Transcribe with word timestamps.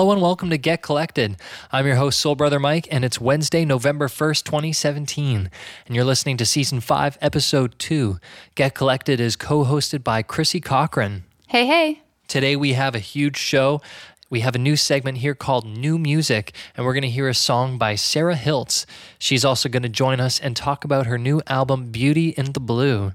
Hello 0.00 0.12
and 0.12 0.22
welcome 0.22 0.48
to 0.48 0.56
Get 0.56 0.80
Collected. 0.80 1.36
I'm 1.70 1.86
your 1.86 1.96
host, 1.96 2.18
Soul 2.18 2.34
Brother 2.34 2.58
Mike, 2.58 2.88
and 2.90 3.04
it's 3.04 3.20
Wednesday, 3.20 3.66
November 3.66 4.08
1st, 4.08 4.44
2017. 4.44 5.50
And 5.86 5.94
you're 5.94 6.06
listening 6.06 6.38
to 6.38 6.46
Season 6.46 6.80
5, 6.80 7.18
Episode 7.20 7.78
2. 7.78 8.18
Get 8.54 8.74
Collected 8.74 9.20
is 9.20 9.36
co 9.36 9.62
hosted 9.66 10.02
by 10.02 10.22
Chrissy 10.22 10.58
Cochran. 10.58 11.24
Hey, 11.48 11.66
hey. 11.66 12.00
Today 12.28 12.56
we 12.56 12.72
have 12.72 12.94
a 12.94 12.98
huge 12.98 13.36
show. 13.36 13.82
We 14.30 14.40
have 14.40 14.54
a 14.54 14.58
new 14.58 14.74
segment 14.74 15.18
here 15.18 15.34
called 15.34 15.66
New 15.66 15.98
Music, 15.98 16.54
and 16.74 16.86
we're 16.86 16.94
going 16.94 17.02
to 17.02 17.10
hear 17.10 17.28
a 17.28 17.34
song 17.34 17.76
by 17.76 17.94
Sarah 17.94 18.36
Hiltz. 18.36 18.86
She's 19.18 19.44
also 19.44 19.68
going 19.68 19.82
to 19.82 19.90
join 19.90 20.18
us 20.18 20.40
and 20.40 20.56
talk 20.56 20.82
about 20.82 21.08
her 21.08 21.18
new 21.18 21.42
album, 21.46 21.90
Beauty 21.90 22.30
in 22.30 22.52
the 22.52 22.60
Blue. 22.60 23.12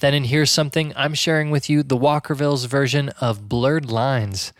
Then, 0.00 0.14
in 0.14 0.24
Here's 0.24 0.50
Something, 0.50 0.92
I'm 0.96 1.14
sharing 1.14 1.52
with 1.52 1.70
you 1.70 1.84
the 1.84 1.96
Walkerville's 1.96 2.64
version 2.64 3.10
of 3.20 3.48
Blurred 3.48 3.88
Lines. 3.88 4.52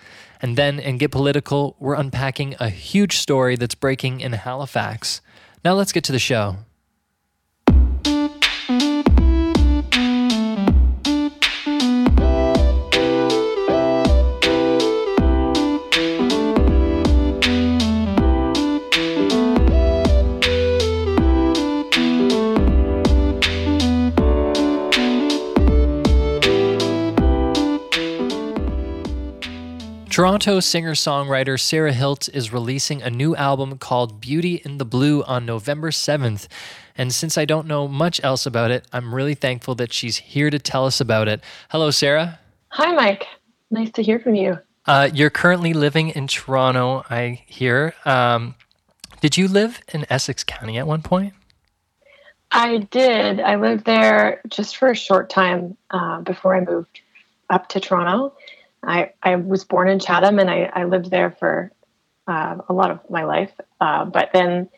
And 0.44 0.58
then 0.58 0.78
in 0.78 0.98
Get 0.98 1.10
Political, 1.10 1.74
we're 1.78 1.94
unpacking 1.94 2.54
a 2.60 2.68
huge 2.68 3.16
story 3.16 3.56
that's 3.56 3.74
breaking 3.74 4.20
in 4.20 4.34
Halifax. 4.34 5.22
Now 5.64 5.72
let's 5.72 5.90
get 5.90 6.04
to 6.04 6.12
the 6.12 6.18
show. 6.18 6.58
Toronto 30.14 30.60
singer 30.60 30.92
songwriter 30.92 31.58
Sarah 31.58 31.92
Hiltz 31.92 32.28
is 32.32 32.52
releasing 32.52 33.02
a 33.02 33.10
new 33.10 33.34
album 33.34 33.78
called 33.78 34.20
Beauty 34.20 34.62
in 34.64 34.78
the 34.78 34.84
Blue 34.84 35.24
on 35.24 35.44
November 35.44 35.90
7th. 35.90 36.46
And 36.96 37.12
since 37.12 37.36
I 37.36 37.44
don't 37.44 37.66
know 37.66 37.88
much 37.88 38.22
else 38.22 38.46
about 38.46 38.70
it, 38.70 38.86
I'm 38.92 39.12
really 39.12 39.34
thankful 39.34 39.74
that 39.74 39.92
she's 39.92 40.18
here 40.18 40.50
to 40.50 40.60
tell 40.60 40.86
us 40.86 41.00
about 41.00 41.26
it. 41.26 41.42
Hello, 41.70 41.90
Sarah. 41.90 42.38
Hi, 42.68 42.92
Mike. 42.92 43.26
Nice 43.72 43.90
to 43.90 44.04
hear 44.04 44.20
from 44.20 44.36
you. 44.36 44.56
Uh, 44.86 45.10
you're 45.12 45.30
currently 45.30 45.72
living 45.72 46.10
in 46.10 46.28
Toronto, 46.28 47.04
I 47.10 47.42
hear. 47.46 47.92
Um, 48.04 48.54
did 49.20 49.36
you 49.36 49.48
live 49.48 49.80
in 49.92 50.06
Essex 50.08 50.44
County 50.44 50.78
at 50.78 50.86
one 50.86 51.02
point? 51.02 51.34
I 52.52 52.86
did. 52.92 53.40
I 53.40 53.56
lived 53.56 53.84
there 53.84 54.42
just 54.46 54.76
for 54.76 54.92
a 54.92 54.94
short 54.94 55.28
time 55.28 55.76
uh, 55.90 56.20
before 56.20 56.54
I 56.54 56.60
moved 56.60 57.00
up 57.50 57.68
to 57.70 57.80
Toronto. 57.80 58.32
I, 58.86 59.12
I 59.22 59.36
was 59.36 59.64
born 59.64 59.88
in 59.88 59.98
Chatham 59.98 60.38
and 60.38 60.50
I, 60.50 60.70
I 60.74 60.84
lived 60.84 61.10
there 61.10 61.30
for 61.30 61.72
uh, 62.26 62.56
a 62.68 62.72
lot 62.72 62.90
of 62.90 62.98
my 63.10 63.24
life. 63.24 63.52
Uh, 63.80 64.04
but 64.04 64.30
then 64.32 64.68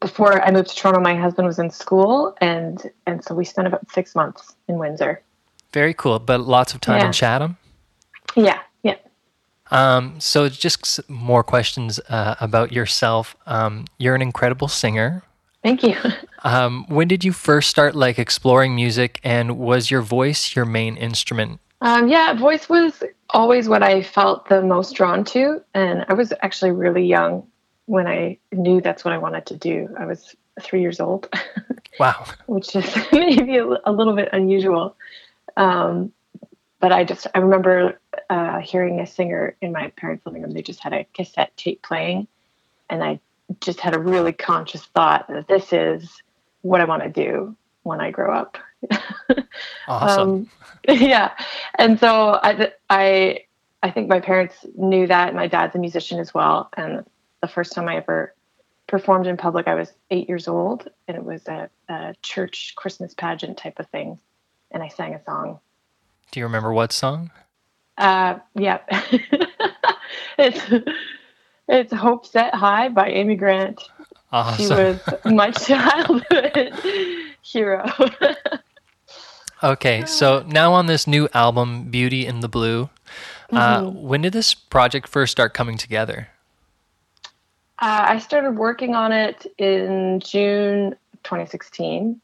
before 0.00 0.42
I 0.42 0.50
moved 0.50 0.70
to 0.70 0.76
Toronto, 0.76 1.00
my 1.00 1.14
husband 1.14 1.46
was 1.46 1.58
in 1.58 1.70
school 1.70 2.36
and, 2.40 2.90
and 3.06 3.24
so 3.24 3.34
we 3.34 3.44
spent 3.44 3.66
about 3.66 3.90
six 3.90 4.14
months 4.14 4.54
in 4.68 4.78
Windsor. 4.78 5.22
Very 5.72 5.94
cool. 5.94 6.18
But 6.18 6.40
lots 6.40 6.74
of 6.74 6.80
time 6.80 7.00
yeah. 7.00 7.06
in 7.06 7.12
Chatham? 7.12 7.56
Yeah, 8.36 8.60
yeah. 8.82 8.96
Um, 9.70 10.18
so 10.20 10.48
just 10.48 11.08
more 11.08 11.42
questions 11.42 12.00
uh, 12.08 12.36
about 12.40 12.72
yourself. 12.72 13.36
Um, 13.46 13.86
you're 13.98 14.14
an 14.14 14.22
incredible 14.22 14.68
singer. 14.68 15.22
Thank 15.62 15.82
you. 15.82 15.96
um, 16.44 16.86
when 16.88 17.08
did 17.08 17.24
you 17.24 17.32
first 17.32 17.68
start 17.68 17.94
like 17.94 18.18
exploring 18.18 18.74
music 18.74 19.20
and 19.24 19.58
was 19.58 19.90
your 19.90 20.02
voice 20.02 20.54
your 20.54 20.64
main 20.64 20.96
instrument 20.96 21.60
um, 21.80 22.08
yeah, 22.08 22.32
voice 22.34 22.68
was 22.68 23.02
always 23.30 23.68
what 23.68 23.82
I 23.82 24.02
felt 24.02 24.48
the 24.48 24.62
most 24.62 24.94
drawn 24.94 25.24
to. 25.24 25.62
And 25.74 26.04
I 26.08 26.14
was 26.14 26.32
actually 26.42 26.72
really 26.72 27.04
young 27.04 27.46
when 27.86 28.06
I 28.06 28.38
knew 28.52 28.80
that's 28.80 29.04
what 29.04 29.14
I 29.14 29.18
wanted 29.18 29.46
to 29.46 29.56
do. 29.56 29.88
I 29.98 30.06
was 30.06 30.34
three 30.60 30.80
years 30.80 31.00
old. 31.00 31.28
Wow. 31.98 32.26
which 32.46 32.76
is 32.76 32.96
maybe 33.12 33.56
a, 33.56 33.66
a, 33.84 33.90
little 33.90 34.14
bit 34.14 34.28
unusual. 34.32 34.96
Um, 35.56 36.12
but 36.78 36.92
I 36.92 37.02
just, 37.02 37.26
I 37.34 37.40
remember 37.40 38.00
uh, 38.30 38.60
hearing 38.60 39.00
a 39.00 39.06
singer 39.06 39.56
in 39.60 39.72
my 39.72 39.88
parents' 39.96 40.24
living 40.24 40.42
room. 40.42 40.52
They 40.52 40.62
just 40.62 40.78
had 40.78 40.92
a 40.92 41.04
cassette 41.12 41.56
tape 41.56 41.82
playing. 41.82 42.28
And 42.88 43.02
I 43.02 43.18
just 43.60 43.80
had 43.80 43.96
a 43.96 43.98
really 43.98 44.32
conscious 44.32 44.84
thought 44.94 45.26
that 45.26 45.48
this 45.48 45.72
is 45.72 46.22
what 46.62 46.80
I 46.80 46.84
want 46.84 47.02
to 47.02 47.08
do 47.08 47.56
when 47.82 48.00
I 48.00 48.12
grow 48.12 48.32
up. 48.32 48.58
awesome. 49.88 50.30
Um, 50.30 50.50
yeah, 50.88 51.32
and 51.78 51.98
so 51.98 52.38
I, 52.42 52.72
I, 52.88 53.40
I 53.82 53.90
think 53.90 54.08
my 54.08 54.20
parents 54.20 54.54
knew 54.76 55.06
that. 55.06 55.34
My 55.34 55.46
dad's 55.46 55.74
a 55.74 55.78
musician 55.78 56.18
as 56.20 56.32
well, 56.32 56.68
and 56.76 57.04
the 57.40 57.48
first 57.48 57.72
time 57.72 57.88
I 57.88 57.96
ever 57.96 58.34
performed 58.86 59.26
in 59.26 59.36
public, 59.36 59.68
I 59.68 59.74
was 59.74 59.92
eight 60.10 60.28
years 60.28 60.48
old, 60.48 60.88
and 61.06 61.16
it 61.16 61.24
was 61.24 61.46
a, 61.46 61.68
a 61.88 62.14
church 62.22 62.74
Christmas 62.76 63.14
pageant 63.14 63.58
type 63.58 63.78
of 63.78 63.88
thing, 63.88 64.18
and 64.70 64.82
I 64.82 64.88
sang 64.88 65.14
a 65.14 65.22
song. 65.24 65.60
Do 66.30 66.40
you 66.40 66.46
remember 66.46 66.72
what 66.72 66.92
song? 66.92 67.30
Uh, 67.96 68.38
yeah, 68.54 68.78
it's 70.38 70.60
it's 71.68 71.92
"Hope 71.92 72.26
Set 72.26 72.54
High" 72.54 72.88
by 72.88 73.08
Amy 73.08 73.36
Grant. 73.36 73.82
Awesome. 74.30 74.66
She 74.66 74.72
was 74.72 75.00
my 75.24 75.50
childhood 75.50 76.72
hero. 77.42 77.86
Okay, 79.62 80.04
so 80.06 80.44
now 80.46 80.72
on 80.72 80.86
this 80.86 81.06
new 81.06 81.28
album, 81.34 81.90
Beauty 81.90 82.26
in 82.26 82.40
the 82.40 82.48
Blue, 82.48 82.90
uh, 83.50 83.82
mm-hmm. 83.82 84.06
when 84.06 84.22
did 84.22 84.32
this 84.32 84.54
project 84.54 85.08
first 85.08 85.32
start 85.32 85.54
coming 85.54 85.76
together? 85.76 86.28
Uh, 87.80 88.06
I 88.08 88.18
started 88.18 88.52
working 88.52 88.94
on 88.94 89.12
it 89.12 89.46
in 89.56 90.20
June 90.20 90.96
2016. 91.22 92.20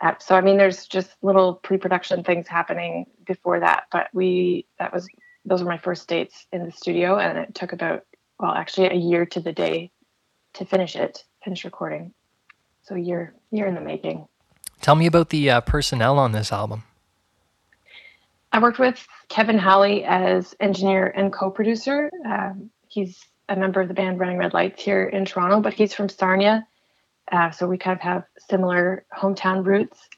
Uh, 0.00 0.14
so 0.18 0.34
I 0.34 0.40
mean, 0.40 0.56
there's 0.56 0.86
just 0.86 1.14
little 1.22 1.54
pre-production 1.54 2.24
things 2.24 2.48
happening 2.48 3.06
before 3.26 3.60
that, 3.60 3.84
but 3.92 4.08
we 4.12 4.66
that 4.78 4.92
was 4.92 5.06
those 5.44 5.62
were 5.62 5.68
my 5.68 5.78
first 5.78 6.08
dates 6.08 6.46
in 6.52 6.64
the 6.64 6.72
studio, 6.72 7.18
and 7.18 7.38
it 7.38 7.54
took 7.54 7.72
about 7.72 8.04
well, 8.38 8.52
actually 8.52 8.88
a 8.88 8.94
year 8.94 9.26
to 9.26 9.40
the 9.40 9.52
day 9.52 9.90
to 10.54 10.64
finish 10.64 10.96
it, 10.96 11.24
finish 11.44 11.64
recording. 11.64 12.12
So 12.82 12.94
a 12.94 12.98
year 12.98 13.34
year 13.50 13.66
in 13.66 13.74
the 13.74 13.80
making. 13.80 14.26
Tell 14.80 14.94
me 14.94 15.06
about 15.06 15.28
the 15.28 15.50
uh, 15.50 15.60
personnel 15.60 16.18
on 16.18 16.32
this 16.32 16.52
album. 16.52 16.84
I 18.52 18.60
worked 18.60 18.78
with 18.78 19.06
Kevin 19.28 19.58
Halley 19.58 20.04
as 20.04 20.54
engineer 20.58 21.06
and 21.06 21.32
co-producer. 21.32 22.10
Um, 22.26 22.70
he's 22.88 23.24
a 23.48 23.56
member 23.56 23.80
of 23.80 23.88
the 23.88 23.94
band 23.94 24.18
Running 24.18 24.38
Red 24.38 24.54
Lights 24.54 24.82
here 24.82 25.04
in 25.04 25.24
Toronto, 25.24 25.60
but 25.60 25.74
he's 25.74 25.92
from 25.92 26.08
Sarnia, 26.08 26.66
uh, 27.30 27.50
so 27.50 27.66
we 27.66 27.78
kind 27.78 27.96
of 27.96 28.02
have 28.02 28.24
similar 28.48 29.04
hometown 29.16 29.64
roots. 29.64 30.08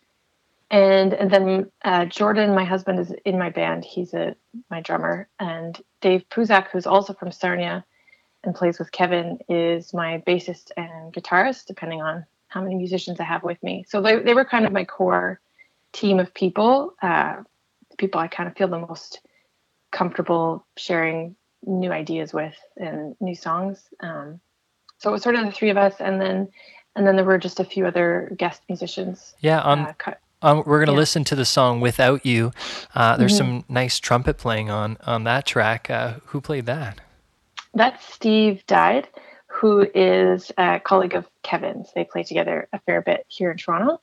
And 0.70 1.12
and 1.12 1.30
then 1.30 1.70
uh, 1.84 2.06
Jordan, 2.06 2.54
my 2.54 2.64
husband, 2.64 2.98
is 2.98 3.12
in 3.26 3.38
my 3.38 3.50
band. 3.50 3.84
He's 3.84 4.14
a 4.14 4.34
my 4.70 4.80
drummer, 4.80 5.28
and 5.38 5.78
Dave 6.00 6.24
Puzak, 6.30 6.68
who's 6.68 6.86
also 6.86 7.12
from 7.12 7.30
Sarnia 7.30 7.84
and 8.44 8.54
plays 8.54 8.78
with 8.78 8.90
Kevin, 8.90 9.38
is 9.48 9.92
my 9.92 10.22
bassist 10.26 10.70
and 10.76 11.12
guitarist, 11.12 11.66
depending 11.66 12.00
on 12.00 12.24
how 12.52 12.60
many 12.62 12.74
musicians 12.74 13.18
I 13.18 13.24
have 13.24 13.42
with 13.42 13.62
me. 13.62 13.84
So 13.88 14.02
they, 14.02 14.18
they 14.18 14.34
were 14.34 14.44
kind 14.44 14.66
of 14.66 14.72
my 14.72 14.84
core 14.84 15.40
team 15.92 16.20
of 16.20 16.32
people, 16.34 16.94
uh, 17.02 17.36
people 17.96 18.20
I 18.20 18.28
kind 18.28 18.48
of 18.48 18.56
feel 18.56 18.68
the 18.68 18.78
most 18.78 19.20
comfortable 19.90 20.66
sharing 20.76 21.36
new 21.64 21.92
ideas 21.92 22.32
with 22.32 22.56
and 22.76 23.14
new 23.20 23.34
songs. 23.34 23.88
Um, 24.00 24.40
so 24.98 25.10
it 25.10 25.12
was 25.12 25.22
sort 25.22 25.34
of 25.34 25.46
the 25.46 25.52
three 25.52 25.70
of 25.70 25.76
us, 25.76 25.94
and 25.98 26.20
then 26.20 26.48
and 26.94 27.06
then 27.06 27.16
there 27.16 27.24
were 27.24 27.38
just 27.38 27.58
a 27.58 27.64
few 27.64 27.86
other 27.86 28.32
guest 28.36 28.62
musicians. 28.68 29.34
Yeah, 29.40 29.60
um, 29.60 29.88
uh, 30.06 30.12
um 30.42 30.62
we're 30.66 30.78
gonna 30.78 30.92
yeah. 30.92 30.98
listen 30.98 31.24
to 31.24 31.34
the 31.34 31.44
song 31.44 31.80
"Without 31.80 32.24
You." 32.24 32.52
Uh, 32.94 33.16
there's 33.16 33.32
mm-hmm. 33.32 33.60
some 33.60 33.64
nice 33.68 33.98
trumpet 33.98 34.38
playing 34.38 34.70
on 34.70 34.98
on 35.04 35.24
that 35.24 35.44
track. 35.46 35.90
Uh, 35.90 36.14
who 36.26 36.40
played 36.40 36.66
that? 36.66 37.00
That's 37.74 38.04
Steve 38.14 38.64
Died 38.66 39.08
who 39.62 39.88
is 39.94 40.50
a 40.58 40.80
colleague 40.80 41.14
of 41.14 41.28
Kevin's. 41.44 41.92
They 41.94 42.02
play 42.02 42.24
together 42.24 42.68
a 42.72 42.80
fair 42.80 43.00
bit 43.00 43.24
here 43.28 43.48
in 43.52 43.56
Toronto. 43.56 44.00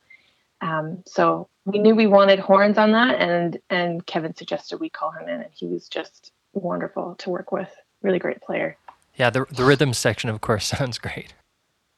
Um, 0.62 1.02
so 1.06 1.48
we 1.66 1.78
knew 1.78 1.94
we 1.94 2.06
wanted 2.06 2.38
horns 2.38 2.78
on 2.78 2.92
that, 2.92 3.20
and 3.20 3.58
and 3.68 4.04
Kevin 4.06 4.34
suggested 4.34 4.80
we 4.80 4.88
call 4.88 5.10
him 5.10 5.28
in, 5.28 5.42
and 5.42 5.50
he 5.52 5.66
was 5.66 5.86
just 5.86 6.32
wonderful 6.54 7.14
to 7.16 7.28
work 7.28 7.52
with. 7.52 7.68
Really 8.00 8.18
great 8.18 8.40
player. 8.40 8.78
Yeah, 9.16 9.28
the 9.28 9.44
the 9.50 9.64
rhythm 9.64 9.92
section, 9.92 10.30
of 10.30 10.40
course, 10.40 10.66
sounds 10.78 10.96
great. 10.96 11.34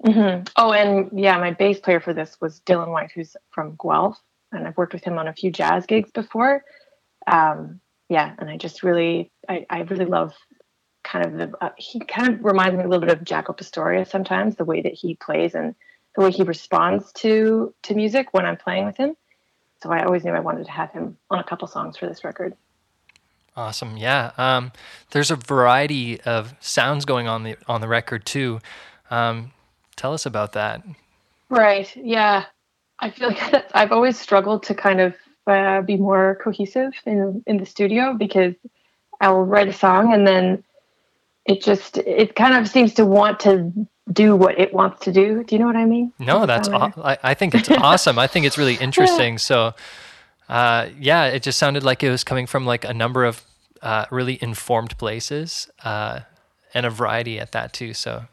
Mm-hmm. 0.05 0.43
Oh, 0.57 0.73
and 0.73 1.09
yeah, 1.17 1.39
my 1.39 1.53
bass 1.53 1.79
player 1.79 2.01
for 2.01 2.13
this 2.13 2.37
was 2.41 2.63
Dylan 2.67 2.89
White, 2.89 3.13
who's 3.13 3.37
from 3.51 3.79
Guelph, 3.81 4.19
and 4.51 4.67
I've 4.67 4.77
worked 4.77 4.93
with 4.93 5.05
him 5.05 5.21
on 5.21 5.29
a 5.29 5.33
few 5.33 5.53
jazz 5.53 5.87
gigs 5.87 6.11
before. 6.11 6.65
Um, 7.29 7.81
yeah, 8.09 8.35
and 8.39 8.51
I 8.51 8.57
just 8.57 8.83
really, 8.83 9.31
I, 9.49 9.65
I 9.71 9.83
really 9.83 10.05
love 10.05 10.35
kind 11.05 11.25
of 11.25 11.33
the 11.35 11.65
uh, 11.65 11.71
he 11.77 12.01
kind 12.01 12.29
of 12.29 12.45
reminds 12.45 12.77
me 12.77 12.85
a 12.85 12.89
little 12.89 13.07
bit 13.07 13.17
of 13.17 13.25
Jaco 13.25 13.57
Pastorius 13.57 14.11
sometimes 14.11 14.57
the 14.57 14.65
way 14.65 14.83
that 14.83 14.95
he 14.95 15.15
plays 15.15 15.55
and 15.55 15.75
the 16.15 16.23
way 16.23 16.31
he 16.31 16.43
responds 16.43 17.13
to 17.13 17.75
to 17.83 17.95
music 17.95 18.29
when 18.33 18.47
I'm 18.47 18.57
playing 18.57 18.87
with 18.87 18.97
him. 18.97 19.17
So 19.83 19.91
I 19.91 20.05
always 20.05 20.25
knew 20.25 20.33
I 20.33 20.41
wanted 20.41 20.67
to 20.67 20.71
have 20.71 20.93
him 20.93 21.17
on 21.31 21.39
a 21.39 21.45
couple 21.45 21.67
songs 21.67 21.97
for 21.97 22.07
this 22.07 22.23
record. 22.25 22.55
Awesome. 23.57 23.97
Yeah. 23.97 24.31
Um, 24.39 24.73
there's 25.11 25.31
a 25.31 25.37
variety 25.37 26.21
of 26.23 26.55
sounds 26.61 27.05
going 27.05 27.29
on 27.29 27.43
the 27.43 27.57
on 27.67 27.81
the 27.81 27.89
record 27.89 28.25
too. 28.25 28.61
Um, 29.11 29.53
tell 29.97 30.15
us 30.15 30.25
about 30.25 30.53
that. 30.53 30.83
Right. 31.51 31.95
Yeah. 31.97 32.45
I 32.99 33.11
feel 33.11 33.29
like 33.29 33.67
I've 33.75 33.93
always 33.93 34.19
struggled 34.19 34.63
to 34.65 34.75
kind 34.75 35.01
of 35.01 35.15
uh, 35.47 35.83
be 35.83 35.97
more 35.97 36.39
cohesive 36.43 36.93
in 37.05 37.43
in 37.47 37.59
the 37.59 37.67
studio 37.67 38.15
because 38.15 38.55
I'll 39.21 39.43
write 39.43 39.69
a 39.69 39.73
song 39.73 40.15
and 40.15 40.27
then 40.27 40.65
it 41.47 41.63
just 41.63 41.99
it 41.99 42.35
kind 42.35 42.55
of 42.55 42.69
seems 42.69 42.95
to 42.95 43.05
want 43.07 43.41
to 43.41 43.73
do 44.13 44.37
what 44.37 44.59
it 44.59 44.73
wants 44.73 45.05
to 45.05 45.13
do. 45.13 45.45
Do 45.45 45.55
you 45.55 45.59
know 45.59 45.67
what 45.67 45.77
I 45.77 45.85
mean? 45.85 46.13
No, 46.19 46.47
that's 46.47 46.69
aw- 46.69 46.93
I, 47.03 47.19
I 47.23 47.35
think 47.35 47.55
it's 47.55 47.71
awesome. 47.71 48.19
I 48.19 48.27
think 48.27 48.47
it's 48.47 48.59
really 48.59 48.75
interesting. 48.81 49.39
So, 49.39 49.75
uh, 50.49 50.89
yeah, 50.99 51.27
it 51.27 51.43
just 51.43 51.59
sounded 51.59 51.83
like 51.83 52.03
it 52.03 52.11
was 52.11 52.25
coming 52.25 52.47
from 52.47 52.67
like 52.67 52.85
a 52.85 52.95
number 52.95 53.25
of 53.25 53.43
uh, 53.81 54.07
really 54.11 54.39
informed 54.43 54.97
places 54.99 55.71
uh, 55.85 56.21
and 56.75 56.87
a 56.87 56.91
variety 56.91 57.39
at 57.39 57.53
that 57.53 57.73
too. 57.73 57.95
So, 57.95 58.25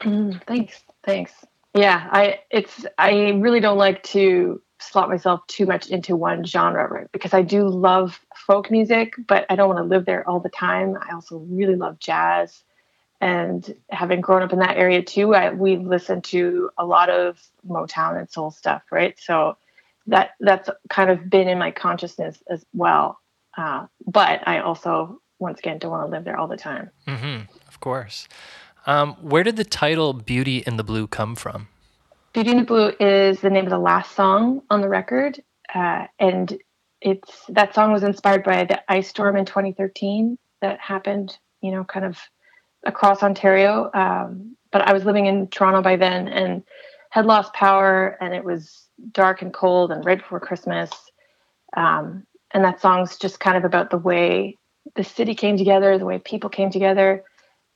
mm, 0.00 0.42
thanks, 0.46 0.82
thanks. 1.04 1.32
Yeah, 1.74 2.08
I 2.10 2.40
it's 2.50 2.86
I 2.96 3.30
really 3.30 3.60
don't 3.60 3.78
like 3.78 4.02
to 4.04 4.60
slot 4.80 5.08
myself 5.08 5.46
too 5.46 5.66
much 5.66 5.88
into 5.88 6.16
one 6.16 6.44
genre, 6.44 6.86
right? 6.88 7.10
Because 7.12 7.34
I 7.34 7.42
do 7.42 7.68
love 7.68 8.20
folk 8.36 8.70
music, 8.70 9.14
but 9.26 9.44
I 9.50 9.56
don't 9.56 9.68
want 9.68 9.78
to 9.78 9.84
live 9.84 10.04
there 10.06 10.28
all 10.28 10.40
the 10.40 10.48
time. 10.48 10.96
I 11.00 11.12
also 11.12 11.38
really 11.38 11.76
love 11.76 11.98
jazz. 11.98 12.62
And 13.20 13.74
having 13.90 14.20
grown 14.20 14.42
up 14.42 14.52
in 14.52 14.60
that 14.60 14.76
area 14.76 15.02
too, 15.02 15.34
I, 15.34 15.50
we 15.50 15.76
listen 15.76 16.22
to 16.22 16.70
a 16.78 16.86
lot 16.86 17.10
of 17.10 17.40
Motown 17.66 18.18
and 18.18 18.30
soul 18.30 18.50
stuff, 18.50 18.82
right? 18.92 19.18
So 19.18 19.56
that 20.06 20.30
that's 20.40 20.70
kind 20.88 21.10
of 21.10 21.28
been 21.28 21.48
in 21.48 21.58
my 21.58 21.70
consciousness 21.70 22.42
as 22.48 22.64
well. 22.72 23.18
Uh, 23.56 23.86
but 24.06 24.46
I 24.46 24.60
also, 24.60 25.20
once 25.40 25.58
again, 25.58 25.78
don't 25.78 25.90
want 25.90 26.06
to 26.06 26.10
live 26.10 26.24
there 26.24 26.38
all 26.38 26.46
the 26.46 26.56
time. 26.56 26.90
Mm-hmm, 27.06 27.52
of 27.66 27.80
course. 27.80 28.28
Um, 28.86 29.14
where 29.14 29.42
did 29.42 29.56
the 29.56 29.64
title 29.64 30.12
"Beauty 30.12 30.58
in 30.58 30.76
the 30.76 30.84
Blue" 30.84 31.08
come 31.08 31.34
from? 31.34 31.68
Blue 32.38 32.92
is 33.00 33.40
the 33.40 33.50
name 33.50 33.64
of 33.64 33.70
the 33.70 33.78
last 33.80 34.14
song 34.14 34.62
on 34.70 34.80
the 34.80 34.88
record, 34.88 35.42
uh, 35.74 36.06
and 36.20 36.56
it's 37.00 37.44
that 37.48 37.74
song 37.74 37.92
was 37.92 38.04
inspired 38.04 38.44
by 38.44 38.64
the 38.64 38.80
ice 38.88 39.08
storm 39.08 39.36
in 39.36 39.44
2013 39.44 40.38
that 40.60 40.78
happened, 40.78 41.36
you 41.62 41.72
know, 41.72 41.82
kind 41.82 42.04
of 42.04 42.16
across 42.84 43.24
Ontario. 43.24 43.90
Um, 43.92 44.56
but 44.70 44.82
I 44.82 44.92
was 44.92 45.04
living 45.04 45.26
in 45.26 45.48
Toronto 45.48 45.82
by 45.82 45.96
then 45.96 46.28
and 46.28 46.62
had 47.10 47.26
lost 47.26 47.52
power, 47.54 48.16
and 48.20 48.32
it 48.32 48.44
was 48.44 48.86
dark 49.10 49.42
and 49.42 49.52
cold 49.52 49.90
and 49.90 50.04
right 50.04 50.18
before 50.18 50.38
Christmas. 50.38 50.92
Um, 51.76 52.24
and 52.52 52.62
that 52.62 52.80
song's 52.80 53.16
just 53.16 53.40
kind 53.40 53.56
of 53.56 53.64
about 53.64 53.90
the 53.90 53.98
way 53.98 54.56
the 54.94 55.02
city 55.02 55.34
came 55.34 55.58
together, 55.58 55.98
the 55.98 56.06
way 56.06 56.20
people 56.20 56.50
came 56.50 56.70
together 56.70 57.24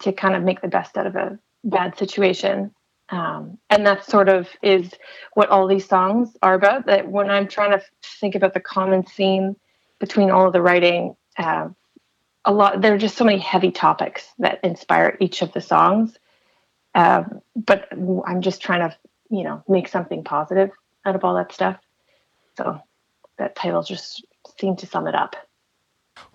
to 0.03 0.13
kind 0.13 0.37
of 0.37 0.45
make 0.45 0.61
the 0.61 0.69
best 0.69 0.97
out 0.97 1.09
of 1.09 1.17
a 1.17 1.37
bad 1.65 1.99
situation. 1.99 2.73
Um, 3.13 3.59
and 3.69 3.87
that 3.87 4.05
sort 4.05 4.31
of 4.31 4.49
is 4.63 4.91
what 5.35 5.51
all 5.51 5.69
these 5.69 5.87
songs 5.87 6.35
are 6.43 6.55
about. 6.55 6.87
That 6.87 7.09
when 7.09 7.31
I'm 7.31 7.47
trying 7.47 7.73
to 7.73 7.83
think 8.03 8.35
about 8.35 8.55
the 8.55 8.61
common 8.61 9.03
theme 9.03 9.55
between 9.99 10.31
all 10.31 10.47
of 10.47 10.55
the 10.55 10.63
writing, 10.63 11.15
uh, 11.37 11.69
a 12.45 12.53
lot 12.53 12.81
there 12.81 12.95
are 12.95 12.99
just 12.99 13.17
so 13.17 13.25
many 13.25 13.39
heavy 13.39 13.71
topics 13.71 14.33
that 14.39 14.61
inspire 14.65 15.17
each 15.21 15.43
of 15.43 15.53
the 15.53 15.61
songs. 15.61 16.19
Uh, 16.95 17.25
but 17.55 17.87
I'm 18.27 18.41
just 18.41 18.63
trying 18.63 18.89
to, 18.89 18.97
you 19.31 19.45
know, 19.45 19.63
make 19.69 19.89
something 19.89 20.25
positive 20.25 20.71
out 21.05 21.15
of 21.15 21.23
all 21.23 21.35
that 21.37 21.53
stuff. 21.53 21.77
So 22.57 22.81
that 23.39 23.55
title 23.55 23.83
just 23.83 24.25
seemed 24.59 24.79
to 24.79 24.87
sum 24.87 25.07
it 25.07 25.15
up. 25.15 25.37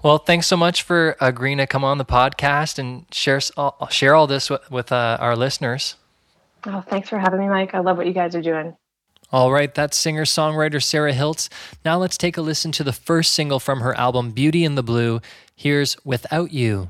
Well, 0.03 0.19
thanks 0.19 0.47
so 0.47 0.57
much 0.57 0.83
for 0.83 1.15
agreeing 1.19 1.57
to 1.57 1.67
come 1.67 1.83
on 1.83 1.97
the 1.97 2.05
podcast 2.05 2.77
and 2.77 3.05
share 3.11 3.39
share 3.89 4.15
all 4.15 4.27
this 4.27 4.49
with, 4.49 4.69
with 4.69 4.91
uh, 4.91 5.17
our 5.19 5.35
listeners. 5.35 5.95
Oh, 6.67 6.81
thanks 6.81 7.09
for 7.09 7.17
having 7.17 7.39
me, 7.39 7.47
Mike. 7.47 7.73
I 7.73 7.79
love 7.79 7.97
what 7.97 8.07
you 8.07 8.13
guys 8.13 8.35
are 8.35 8.41
doing. 8.41 8.75
All 9.31 9.51
right, 9.51 9.73
that's 9.73 9.97
singer 9.97 10.25
songwriter 10.25 10.81
Sarah 10.81 11.13
Hiltz. 11.13 11.49
Now 11.83 11.97
let's 11.97 12.17
take 12.17 12.37
a 12.37 12.41
listen 12.41 12.71
to 12.73 12.83
the 12.83 12.93
first 12.93 13.33
single 13.33 13.59
from 13.59 13.81
her 13.81 13.93
album, 13.95 14.31
Beauty 14.31 14.63
in 14.63 14.75
the 14.75 14.83
Blue. 14.83 15.21
Here's 15.55 15.97
Without 16.05 16.51
You. 16.51 16.89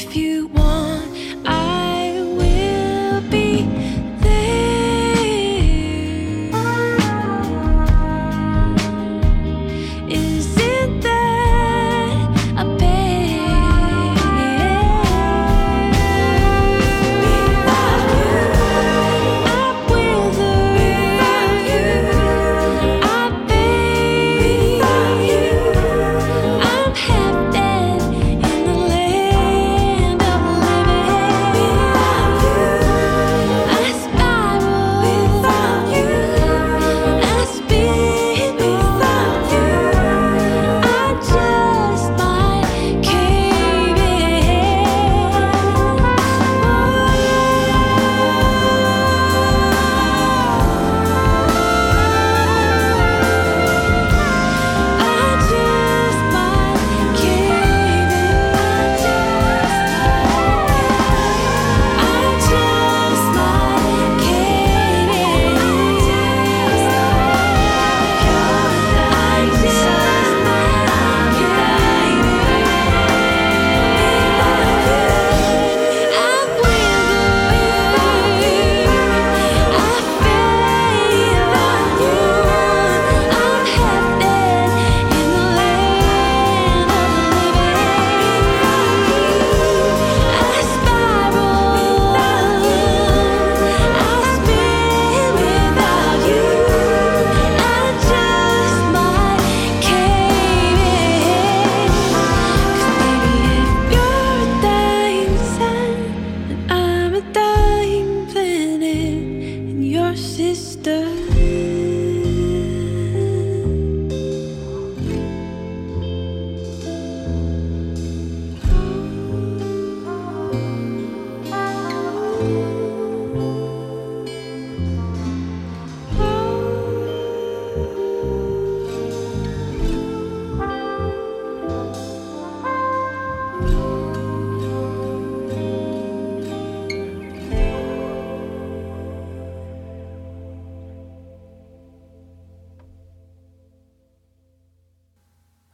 If 0.00 0.14
you 0.14 0.37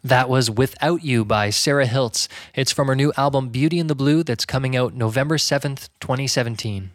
That 0.04 0.28
was 0.28 0.50
Without 0.50 1.02
You 1.02 1.24
by 1.24 1.48
Sarah 1.48 1.86
Hiltz. 1.86 2.28
It's 2.54 2.70
from 2.70 2.88
her 2.88 2.94
new 2.94 3.10
album 3.16 3.48
Beauty 3.48 3.78
in 3.78 3.86
the 3.86 3.94
Blue 3.94 4.22
that's 4.22 4.44
coming 4.44 4.76
out 4.76 4.92
November 4.92 5.38
7th, 5.38 5.88
2017. 6.00 6.90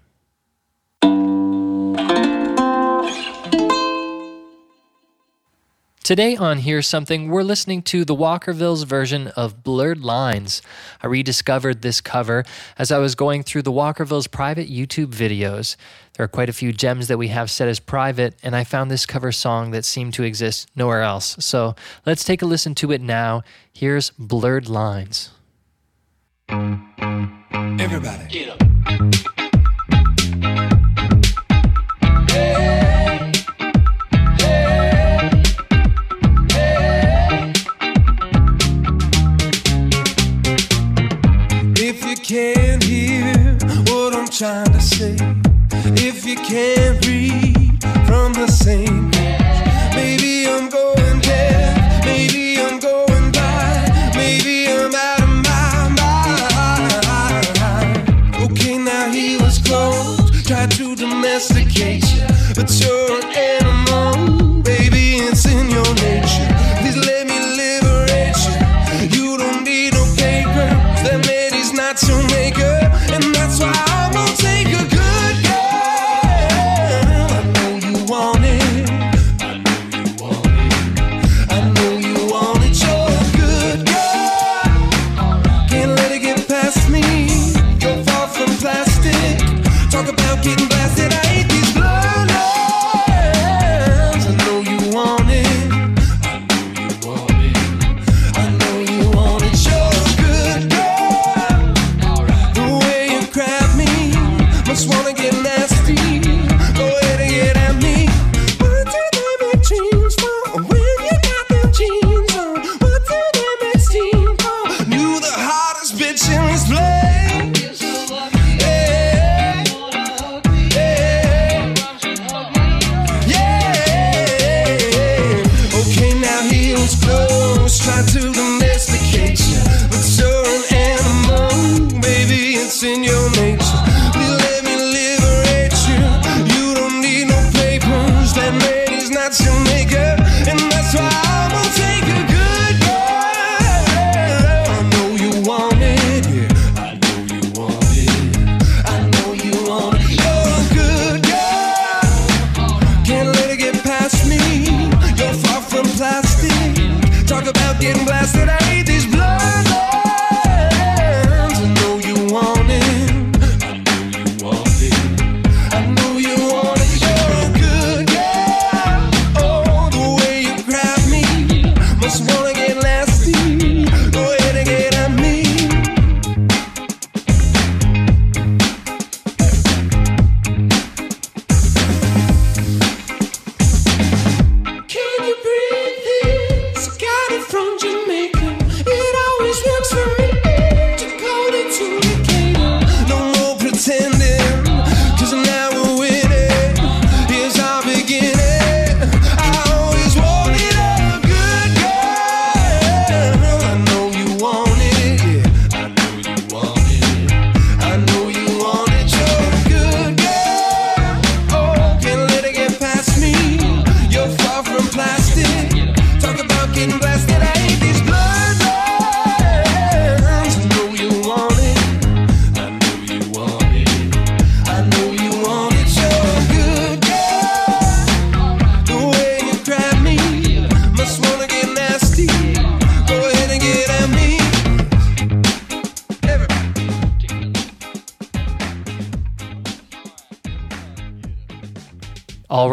Today 6.09 6.35
on 6.35 6.57
Here's 6.57 6.87
Something, 6.87 7.29
we're 7.29 7.43
listening 7.43 7.83
to 7.83 8.03
the 8.03 8.15
Walkervilles 8.15 8.83
version 8.83 9.27
of 9.27 9.61
Blurred 9.61 10.03
Lines. 10.03 10.63
I 11.03 11.05
rediscovered 11.05 11.83
this 11.83 12.01
cover 12.01 12.45
as 12.79 12.91
I 12.91 12.97
was 12.97 13.13
going 13.13 13.43
through 13.43 13.61
the 13.61 13.71
Walkervilles 13.71 14.31
private 14.31 14.67
YouTube 14.67 15.13
videos. 15.13 15.75
There 16.15 16.23
are 16.23 16.27
quite 16.27 16.49
a 16.49 16.51
few 16.51 16.73
gems 16.73 17.09
that 17.09 17.19
we 17.19 17.27
have 17.27 17.51
set 17.51 17.67
as 17.67 17.79
private, 17.79 18.33
and 18.41 18.55
I 18.55 18.63
found 18.63 18.89
this 18.89 19.05
cover 19.05 19.31
song 19.31 19.69
that 19.69 19.85
seemed 19.85 20.15
to 20.15 20.23
exist 20.23 20.67
nowhere 20.75 21.03
else. 21.03 21.35
So 21.45 21.75
let's 22.07 22.23
take 22.23 22.41
a 22.41 22.47
listen 22.47 22.73
to 22.73 22.91
it 22.91 23.01
now. 23.01 23.43
Here's 23.71 24.09
Blurred 24.17 24.67
Lines. 24.67 25.29
Everybody, 26.49 28.25
get 28.29 28.49
up. 28.49 29.48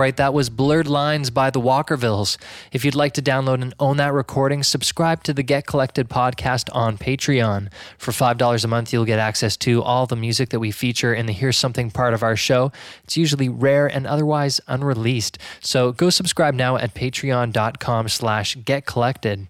Right, 0.06 0.16
that 0.18 0.32
was 0.32 0.48
Blurred 0.48 0.86
Lines 0.86 1.30
by 1.30 1.50
the 1.50 1.60
Walkervilles. 1.60 2.36
If 2.70 2.84
you'd 2.84 2.94
like 2.94 3.12
to 3.14 3.22
download 3.22 3.60
and 3.60 3.74
own 3.80 3.96
that 3.96 4.12
recording, 4.12 4.62
subscribe 4.62 5.24
to 5.24 5.34
the 5.34 5.42
Get 5.42 5.66
Collected 5.66 6.08
podcast 6.08 6.68
on 6.72 6.96
Patreon. 6.96 7.72
For 7.98 8.12
$5 8.12 8.64
a 8.64 8.68
month, 8.68 8.92
you'll 8.92 9.04
get 9.04 9.18
access 9.18 9.56
to 9.56 9.82
all 9.82 10.06
the 10.06 10.14
music 10.14 10.50
that 10.50 10.60
we 10.60 10.70
feature 10.70 11.12
in 11.12 11.26
the 11.26 11.32
Here's 11.32 11.56
Something 11.56 11.90
part 11.90 12.14
of 12.14 12.22
our 12.22 12.36
show. 12.36 12.70
It's 13.02 13.16
usually 13.16 13.48
rare 13.48 13.88
and 13.88 14.06
otherwise 14.06 14.60
unreleased. 14.68 15.38
So 15.60 15.90
go 15.90 16.10
subscribe 16.10 16.54
now 16.54 16.76
at 16.76 16.94
patreon.com 16.94 18.08
slash 18.08 18.56
getcollected. 18.58 19.48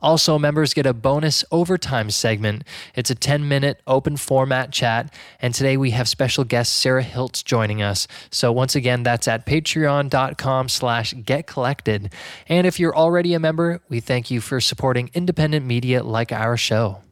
Also, 0.00 0.38
members 0.38 0.74
get 0.74 0.86
a 0.86 0.94
bonus 0.94 1.44
overtime 1.50 2.10
segment. 2.10 2.64
It's 2.94 3.10
a 3.10 3.14
10 3.14 3.48
minute 3.48 3.80
open 3.86 4.16
format 4.16 4.70
chat, 4.70 5.12
and 5.40 5.54
today 5.54 5.76
we 5.76 5.90
have 5.90 6.08
special 6.08 6.44
guest 6.44 6.74
Sarah 6.74 7.04
Hiltz 7.04 7.44
joining 7.44 7.82
us. 7.82 8.06
So 8.30 8.52
once 8.52 8.74
again, 8.74 9.02
that's 9.02 9.26
at 9.26 9.46
patreon.com 9.46 10.68
slash 10.68 11.14
getcollected. 11.14 12.12
And 12.48 12.66
if 12.66 12.78
you're 12.78 12.96
already 12.96 13.34
a 13.34 13.40
member, 13.40 13.80
we 13.88 14.00
thank 14.00 14.30
you 14.30 14.40
for 14.40 14.60
supporting 14.60 15.10
independent 15.14 15.66
media 15.66 16.02
like 16.02 16.32
our 16.32 16.56
show. 16.56 17.02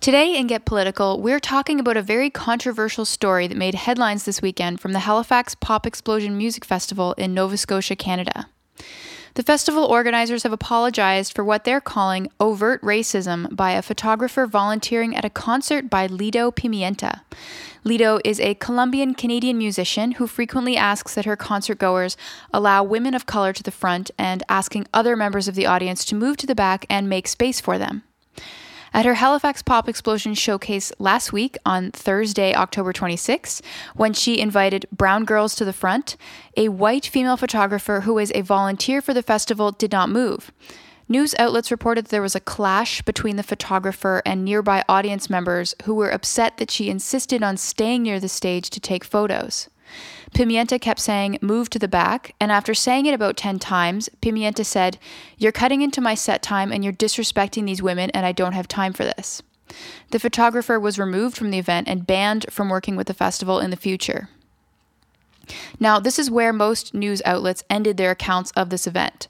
Today 0.00 0.36
in 0.36 0.46
Get 0.46 0.64
Political, 0.64 1.20
we're 1.20 1.40
talking 1.40 1.80
about 1.80 1.96
a 1.96 2.02
very 2.02 2.30
controversial 2.30 3.04
story 3.04 3.48
that 3.48 3.58
made 3.58 3.74
headlines 3.74 4.24
this 4.24 4.40
weekend 4.40 4.80
from 4.80 4.92
the 4.92 5.00
Halifax 5.00 5.56
Pop 5.56 5.88
Explosion 5.88 6.38
Music 6.38 6.64
Festival 6.64 7.14
in 7.14 7.34
Nova 7.34 7.56
Scotia, 7.56 7.96
Canada. 7.96 8.48
The 9.34 9.42
festival 9.42 9.84
organizers 9.84 10.44
have 10.44 10.52
apologized 10.52 11.34
for 11.34 11.42
what 11.42 11.64
they're 11.64 11.80
calling 11.80 12.30
overt 12.38 12.80
racism 12.80 13.54
by 13.54 13.72
a 13.72 13.82
photographer 13.82 14.46
volunteering 14.46 15.16
at 15.16 15.24
a 15.24 15.30
concert 15.30 15.90
by 15.90 16.06
Lido 16.06 16.52
Pimienta. 16.52 17.22
Lido 17.82 18.20
is 18.24 18.38
a 18.38 18.54
Colombian 18.54 19.14
Canadian 19.14 19.58
musician 19.58 20.12
who 20.12 20.28
frequently 20.28 20.76
asks 20.76 21.16
that 21.16 21.24
her 21.24 21.36
concert 21.36 21.78
goers 21.78 22.16
allow 22.52 22.84
women 22.84 23.14
of 23.14 23.26
color 23.26 23.52
to 23.52 23.64
the 23.64 23.72
front 23.72 24.12
and 24.16 24.44
asking 24.48 24.86
other 24.94 25.16
members 25.16 25.48
of 25.48 25.56
the 25.56 25.66
audience 25.66 26.04
to 26.04 26.14
move 26.14 26.36
to 26.36 26.46
the 26.46 26.54
back 26.54 26.86
and 26.88 27.08
make 27.08 27.26
space 27.26 27.60
for 27.60 27.78
them. 27.78 28.04
At 28.92 29.04
her 29.04 29.14
Halifax 29.14 29.62
Pop 29.62 29.88
Explosion 29.88 30.34
showcase 30.34 30.92
last 30.98 31.32
week 31.32 31.56
on 31.66 31.90
Thursday, 31.90 32.54
October 32.54 32.92
26, 32.92 33.60
when 33.94 34.12
she 34.12 34.40
invited 34.40 34.86
brown 34.90 35.24
girls 35.24 35.54
to 35.56 35.64
the 35.64 35.72
front, 35.72 36.16
a 36.56 36.68
white 36.68 37.06
female 37.06 37.36
photographer 37.36 38.00
who 38.00 38.18
is 38.18 38.32
a 38.34 38.40
volunteer 38.40 39.02
for 39.02 39.12
the 39.12 39.22
festival 39.22 39.72
did 39.72 39.92
not 39.92 40.08
move. 40.08 40.50
News 41.10 41.34
outlets 41.38 41.70
reported 41.70 42.06
there 42.06 42.20
was 42.20 42.34
a 42.34 42.40
clash 42.40 43.00
between 43.02 43.36
the 43.36 43.42
photographer 43.42 44.20
and 44.26 44.44
nearby 44.44 44.84
audience 44.88 45.30
members 45.30 45.74
who 45.84 45.94
were 45.94 46.10
upset 46.10 46.58
that 46.58 46.70
she 46.70 46.90
insisted 46.90 47.42
on 47.42 47.56
staying 47.56 48.02
near 48.02 48.20
the 48.20 48.28
stage 48.28 48.68
to 48.70 48.80
take 48.80 49.04
photos. 49.04 49.68
Pimienta 50.34 50.80
kept 50.80 51.00
saying, 51.00 51.38
move 51.40 51.70
to 51.70 51.78
the 51.78 51.88
back, 51.88 52.34
and 52.40 52.52
after 52.52 52.74
saying 52.74 53.06
it 53.06 53.14
about 53.14 53.36
10 53.36 53.58
times, 53.58 54.08
Pimienta 54.20 54.64
said, 54.64 54.98
You're 55.36 55.52
cutting 55.52 55.82
into 55.82 56.00
my 56.00 56.14
set 56.14 56.42
time 56.42 56.72
and 56.72 56.84
you're 56.84 56.92
disrespecting 56.92 57.66
these 57.66 57.82
women, 57.82 58.10
and 58.10 58.26
I 58.26 58.32
don't 58.32 58.52
have 58.52 58.68
time 58.68 58.92
for 58.92 59.04
this. 59.04 59.42
The 60.10 60.18
photographer 60.18 60.78
was 60.78 60.98
removed 60.98 61.36
from 61.36 61.50
the 61.50 61.58
event 61.58 61.88
and 61.88 62.06
banned 62.06 62.46
from 62.50 62.68
working 62.68 62.96
with 62.96 63.06
the 63.06 63.14
festival 63.14 63.60
in 63.60 63.70
the 63.70 63.76
future. 63.76 64.28
Now, 65.80 65.98
this 65.98 66.18
is 66.18 66.30
where 66.30 66.52
most 66.52 66.94
news 66.94 67.22
outlets 67.24 67.64
ended 67.70 67.96
their 67.96 68.10
accounts 68.10 68.50
of 68.52 68.70
this 68.70 68.86
event. 68.86 69.28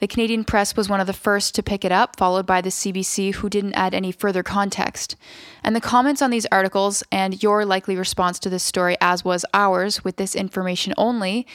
The 0.00 0.08
Canadian 0.08 0.44
press 0.44 0.76
was 0.76 0.88
one 0.88 1.00
of 1.00 1.06
the 1.06 1.12
first 1.12 1.54
to 1.54 1.62
pick 1.62 1.84
it 1.84 1.92
up, 1.92 2.16
followed 2.16 2.46
by 2.46 2.62
the 2.62 2.70
CBC, 2.70 3.34
who 3.34 3.50
didn't 3.50 3.74
add 3.74 3.94
any 3.94 4.12
further 4.12 4.42
context. 4.42 5.14
And 5.62 5.76
the 5.76 5.80
comments 5.80 6.22
on 6.22 6.30
these 6.30 6.46
articles, 6.50 7.02
and 7.12 7.42
your 7.42 7.66
likely 7.66 7.96
response 7.96 8.38
to 8.40 8.48
this 8.48 8.62
story, 8.62 8.96
as 9.02 9.26
was 9.26 9.44
ours, 9.52 10.02
with 10.02 10.16
this 10.16 10.34
information 10.34 10.94
only, 10.96 11.46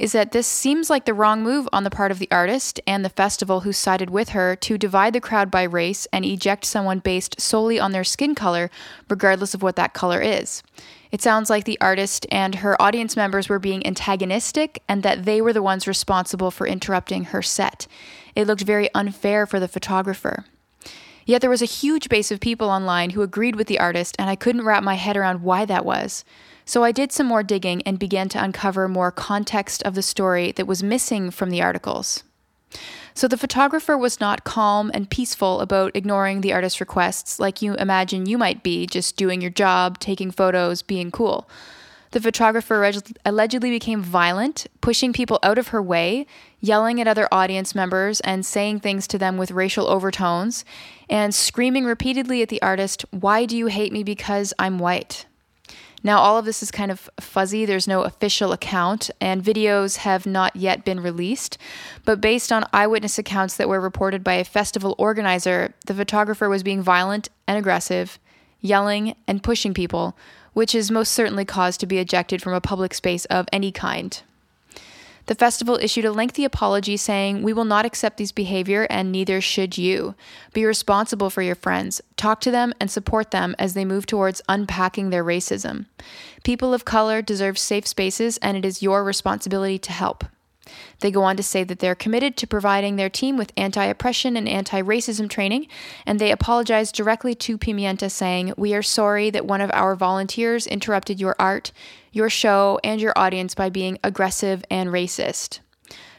is 0.00 0.12
that 0.12 0.32
this 0.32 0.46
seems 0.46 0.88
like 0.88 1.04
the 1.04 1.12
wrong 1.12 1.42
move 1.42 1.68
on 1.74 1.84
the 1.84 1.90
part 1.90 2.10
of 2.10 2.18
the 2.18 2.30
artist 2.30 2.80
and 2.86 3.04
the 3.04 3.10
festival 3.10 3.60
who 3.60 3.72
sided 3.72 4.08
with 4.08 4.30
her 4.30 4.56
to 4.56 4.78
divide 4.78 5.12
the 5.12 5.20
crowd 5.20 5.50
by 5.50 5.62
race 5.62 6.08
and 6.10 6.24
eject 6.24 6.64
someone 6.64 7.00
based 7.00 7.38
solely 7.38 7.78
on 7.78 7.92
their 7.92 8.02
skin 8.02 8.34
color, 8.34 8.70
regardless 9.10 9.52
of 9.52 9.62
what 9.62 9.76
that 9.76 9.92
color 9.92 10.18
is. 10.18 10.62
It 11.12 11.20
sounds 11.20 11.50
like 11.50 11.66
the 11.66 11.78
artist 11.82 12.26
and 12.32 12.54
her 12.56 12.80
audience 12.80 13.14
members 13.14 13.50
were 13.50 13.58
being 13.58 13.86
antagonistic 13.86 14.82
and 14.88 15.02
that 15.02 15.26
they 15.26 15.42
were 15.42 15.52
the 15.52 15.62
ones 15.62 15.86
responsible 15.86 16.50
for 16.50 16.66
interrupting 16.66 17.24
her 17.24 17.42
set. 17.42 17.86
It 18.34 18.46
looked 18.46 18.62
very 18.62 18.88
unfair 18.94 19.44
for 19.44 19.60
the 19.60 19.68
photographer. 19.68 20.46
Yet 21.26 21.42
there 21.42 21.50
was 21.50 21.62
a 21.62 21.66
huge 21.66 22.08
base 22.08 22.30
of 22.30 22.40
people 22.40 22.70
online 22.70 23.10
who 23.10 23.20
agreed 23.20 23.54
with 23.54 23.66
the 23.66 23.78
artist, 23.78 24.16
and 24.18 24.30
I 24.30 24.34
couldn't 24.34 24.64
wrap 24.64 24.82
my 24.82 24.94
head 24.94 25.18
around 25.18 25.42
why 25.42 25.66
that 25.66 25.84
was. 25.84 26.24
So 26.70 26.84
I 26.84 26.92
did 26.92 27.10
some 27.10 27.26
more 27.26 27.42
digging 27.42 27.82
and 27.82 27.98
began 27.98 28.28
to 28.28 28.40
uncover 28.40 28.86
more 28.86 29.10
context 29.10 29.82
of 29.82 29.96
the 29.96 30.02
story 30.02 30.52
that 30.52 30.68
was 30.68 30.84
missing 30.84 31.32
from 31.32 31.50
the 31.50 31.60
articles. 31.60 32.22
So 33.12 33.26
the 33.26 33.36
photographer 33.36 33.98
was 33.98 34.20
not 34.20 34.44
calm 34.44 34.88
and 34.94 35.10
peaceful 35.10 35.62
about 35.62 35.96
ignoring 35.96 36.42
the 36.42 36.52
artist's 36.52 36.78
requests 36.78 37.40
like 37.40 37.60
you 37.60 37.74
imagine 37.74 38.26
you 38.26 38.38
might 38.38 38.62
be, 38.62 38.86
just 38.86 39.16
doing 39.16 39.40
your 39.40 39.50
job, 39.50 39.98
taking 39.98 40.30
photos, 40.30 40.80
being 40.80 41.10
cool. 41.10 41.50
The 42.12 42.20
photographer 42.20 42.88
allegedly 43.24 43.70
became 43.70 44.00
violent, 44.00 44.68
pushing 44.80 45.12
people 45.12 45.40
out 45.42 45.58
of 45.58 45.68
her 45.68 45.82
way, 45.82 46.24
yelling 46.60 47.00
at 47.00 47.08
other 47.08 47.26
audience 47.32 47.74
members 47.74 48.20
and 48.20 48.46
saying 48.46 48.78
things 48.78 49.08
to 49.08 49.18
them 49.18 49.38
with 49.38 49.50
racial 49.50 49.88
overtones, 49.88 50.64
and 51.08 51.34
screaming 51.34 51.84
repeatedly 51.84 52.42
at 52.42 52.48
the 52.48 52.62
artist, 52.62 53.04
Why 53.10 53.44
do 53.44 53.56
you 53.56 53.66
hate 53.66 53.92
me 53.92 54.04
because 54.04 54.54
I'm 54.56 54.78
white? 54.78 55.26
Now, 56.02 56.18
all 56.18 56.38
of 56.38 56.44
this 56.46 56.62
is 56.62 56.70
kind 56.70 56.90
of 56.90 57.10
fuzzy. 57.20 57.66
There's 57.66 57.88
no 57.88 58.02
official 58.02 58.52
account, 58.52 59.10
and 59.20 59.42
videos 59.42 59.98
have 59.98 60.24
not 60.26 60.56
yet 60.56 60.84
been 60.84 61.00
released. 61.00 61.58
But 62.04 62.20
based 62.20 62.50
on 62.50 62.66
eyewitness 62.72 63.18
accounts 63.18 63.56
that 63.56 63.68
were 63.68 63.80
reported 63.80 64.24
by 64.24 64.34
a 64.34 64.44
festival 64.44 64.94
organizer, 64.98 65.74
the 65.86 65.94
photographer 65.94 66.48
was 66.48 66.62
being 66.62 66.82
violent 66.82 67.28
and 67.46 67.58
aggressive, 67.58 68.18
yelling 68.60 69.14
and 69.26 69.42
pushing 69.42 69.74
people, 69.74 70.16
which 70.54 70.74
is 70.74 70.90
most 70.90 71.12
certainly 71.12 71.44
cause 71.44 71.76
to 71.76 71.86
be 71.86 71.98
ejected 71.98 72.40
from 72.40 72.54
a 72.54 72.60
public 72.60 72.94
space 72.94 73.26
of 73.26 73.46
any 73.52 73.70
kind. 73.70 74.22
The 75.30 75.36
festival 75.36 75.78
issued 75.80 76.04
a 76.04 76.10
lengthy 76.10 76.44
apology 76.44 76.96
saying, 76.96 77.44
We 77.44 77.52
will 77.52 77.64
not 77.64 77.86
accept 77.86 78.16
this 78.16 78.32
behavior 78.32 78.88
and 78.90 79.12
neither 79.12 79.40
should 79.40 79.78
you. 79.78 80.16
Be 80.52 80.64
responsible 80.64 81.30
for 81.30 81.40
your 81.40 81.54
friends. 81.54 82.02
Talk 82.16 82.40
to 82.40 82.50
them 82.50 82.74
and 82.80 82.90
support 82.90 83.30
them 83.30 83.54
as 83.56 83.74
they 83.74 83.84
move 83.84 84.06
towards 84.06 84.42
unpacking 84.48 85.10
their 85.10 85.22
racism. 85.22 85.86
People 86.42 86.74
of 86.74 86.84
color 86.84 87.22
deserve 87.22 87.58
safe 87.58 87.86
spaces 87.86 88.38
and 88.38 88.56
it 88.56 88.64
is 88.64 88.82
your 88.82 89.04
responsibility 89.04 89.78
to 89.78 89.92
help. 89.92 90.24
They 91.00 91.10
go 91.10 91.22
on 91.22 91.36
to 91.36 91.42
say 91.42 91.64
that 91.64 91.78
they're 91.78 91.94
committed 91.94 92.36
to 92.36 92.46
providing 92.46 92.96
their 92.96 93.08
team 93.08 93.36
with 93.36 93.52
anti 93.56 93.84
oppression 93.84 94.36
and 94.36 94.48
anti 94.48 94.80
racism 94.80 95.28
training, 95.28 95.66
and 96.06 96.18
they 96.18 96.30
apologize 96.30 96.92
directly 96.92 97.34
to 97.36 97.58
Pimienta, 97.58 98.10
saying, 98.10 98.54
We 98.56 98.74
are 98.74 98.82
sorry 98.82 99.30
that 99.30 99.46
one 99.46 99.60
of 99.60 99.70
our 99.72 99.94
volunteers 99.94 100.66
interrupted 100.66 101.20
your 101.20 101.36
art, 101.38 101.72
your 102.12 102.30
show, 102.30 102.80
and 102.84 103.00
your 103.00 103.12
audience 103.16 103.54
by 103.54 103.70
being 103.70 103.98
aggressive 104.02 104.64
and 104.70 104.90
racist. 104.90 105.60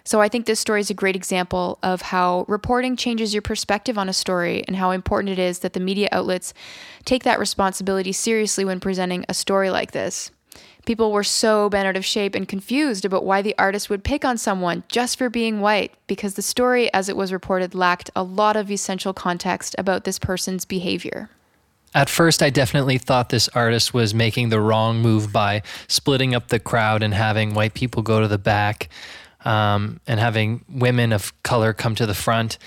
So 0.03 0.19
I 0.19 0.29
think 0.29 0.45
this 0.45 0.59
story 0.59 0.81
is 0.81 0.89
a 0.89 0.95
great 0.95 1.15
example 1.15 1.77
of 1.83 2.01
how 2.01 2.45
reporting 2.47 2.95
changes 2.95 3.33
your 3.33 3.41
perspective 3.41 3.97
on 3.97 4.09
a 4.09 4.13
story 4.13 4.63
and 4.67 4.75
how 4.75 4.91
important 4.91 5.31
it 5.31 5.39
is 5.39 5.59
that 5.59 5.73
the 5.73 5.79
media 5.79 6.09
outlets 6.11 6.53
take 7.05 7.23
that 7.23 7.39
responsibility 7.39 8.11
seriously 8.11 8.65
when 8.65 8.79
presenting 8.79 9.25
a 9.29 9.33
story 9.33 9.69
like 9.69 9.91
this. 9.91 10.31
People 10.85 11.11
were 11.11 11.23
so 11.23 11.69
bent 11.69 11.87
out 11.87 11.95
of 11.95 12.03
shape 12.03 12.33
and 12.33 12.47
confused 12.47 13.05
about 13.05 13.23
why 13.23 13.41
the 13.41 13.55
artist 13.57 13.89
would 13.89 14.03
pick 14.03 14.25
on 14.25 14.37
someone 14.37 14.83
just 14.87 15.17
for 15.17 15.29
being 15.29 15.61
white, 15.61 15.93
because 16.07 16.33
the 16.33 16.41
story, 16.41 16.91
as 16.93 17.07
it 17.07 17.15
was 17.15 17.31
reported, 17.31 17.75
lacked 17.75 18.09
a 18.15 18.23
lot 18.23 18.55
of 18.55 18.71
essential 18.71 19.13
context 19.13 19.75
about 19.77 20.03
this 20.03 20.17
person's 20.17 20.65
behavior. 20.65 21.29
At 21.93 22.09
first, 22.09 22.41
I 22.41 22.49
definitely 22.49 22.97
thought 22.97 23.29
this 23.29 23.49
artist 23.49 23.93
was 23.93 24.13
making 24.13 24.49
the 24.49 24.61
wrong 24.61 25.01
move 25.01 25.33
by 25.33 25.61
splitting 25.87 26.33
up 26.33 26.47
the 26.47 26.59
crowd 26.59 27.03
and 27.03 27.13
having 27.13 27.53
white 27.53 27.73
people 27.73 28.01
go 28.01 28.21
to 28.21 28.27
the 28.27 28.37
back 28.37 28.89
um, 29.43 29.99
and 30.07 30.19
having 30.19 30.63
women 30.69 31.11
of 31.11 31.33
color 31.43 31.73
come 31.73 31.95
to 31.95 32.05
the 32.05 32.13
front. 32.13 32.57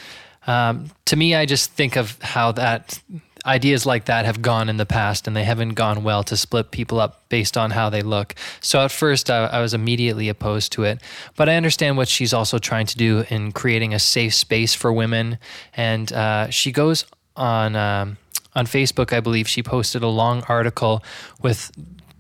Um, 0.47 0.91
to 1.07 1.17
me, 1.17 1.35
I 1.35 1.47
just 1.47 1.71
think 1.71 1.97
of 1.97 2.21
how 2.21 2.53
that 2.53 3.01
ideas 3.47 3.85
like 3.85 4.07
that 4.07 4.25
have 4.25 4.43
gone 4.43 4.69
in 4.69 4.77
the 4.77 4.87
past 4.87 5.27
and 5.27 5.37
they 5.37 5.45
haven't 5.45 5.75
gone 5.75 6.03
well 6.03 6.23
to 6.25 6.37
split 6.37 6.71
people 6.71 7.01
up 7.01 7.29
based 7.29 7.57
on 7.57 7.71
how 7.71 7.91
they 7.91 8.03
look. 8.03 8.35
So 8.61 8.81
at 8.81 8.91
first, 8.91 9.31
I, 9.31 9.47
I 9.47 9.61
was 9.61 9.75
immediately 9.75 10.29
opposed 10.29 10.73
to 10.73 10.85
it. 10.85 11.01
But 11.37 11.49
I 11.49 11.57
understand 11.57 11.97
what 11.97 12.09
she's 12.09 12.33
also 12.33 12.59
trying 12.59 12.87
to 12.87 12.97
do 12.97 13.25
in 13.29 13.53
creating 13.53 13.95
a 13.95 13.99
safe 13.99 14.35
space 14.35 14.75
for 14.75 14.93
women. 14.93 15.39
And 15.77 16.13
uh, 16.13 16.51
she 16.51 16.73
goes 16.73 17.07
on. 17.37 17.77
Um, 17.77 18.19
on 18.57 18.67
Facebook, 18.67 19.13
I 19.13 19.19
believe 19.19 19.49
she 19.49 19.65
posted 19.65 20.05
a 20.05 20.09
long 20.09 20.45
article 20.49 21.03
with 21.43 21.73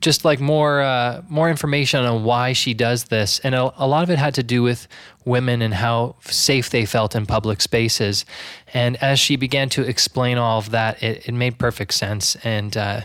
just 0.04 0.22
like 0.22 0.38
more 0.38 0.82
uh, 0.82 1.22
more 1.30 1.48
information 1.48 2.04
on 2.04 2.24
why 2.24 2.52
she 2.52 2.74
does 2.74 3.04
this, 3.04 3.40
and 3.40 3.54
a, 3.54 3.72
a, 3.82 3.88
lot 3.88 4.02
of 4.02 4.10
it 4.10 4.18
had 4.18 4.34
to 4.34 4.42
do 4.42 4.62
with 4.62 4.86
women 5.24 5.62
and 5.62 5.72
how 5.72 6.14
safe 6.20 6.68
they 6.68 6.84
felt 6.84 7.16
in 7.16 7.24
public 7.24 7.62
spaces. 7.62 8.26
And 8.74 9.02
as 9.02 9.18
she 9.18 9.36
began 9.36 9.70
to 9.70 9.82
explain 9.82 10.36
all 10.36 10.58
of 10.58 10.70
that, 10.72 11.02
it, 11.02 11.26
it 11.26 11.32
made 11.32 11.58
perfect 11.58 11.94
sense. 11.94 12.36
And 12.44 12.76
uh, 12.76 13.00